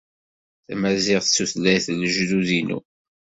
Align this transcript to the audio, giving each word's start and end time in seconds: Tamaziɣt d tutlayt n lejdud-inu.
Tamaziɣt 0.65 1.27
d 1.31 1.33
tutlayt 1.35 1.85
n 1.89 1.99
lejdud-inu. 2.03 2.79